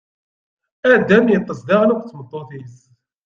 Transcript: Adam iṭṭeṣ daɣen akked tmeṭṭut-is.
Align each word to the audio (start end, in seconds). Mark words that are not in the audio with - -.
Adam 0.93 1.25
iṭṭeṣ 1.37 1.59
daɣen 1.67 1.93
akked 1.93 2.07
tmeṭṭut-is. 2.09 2.77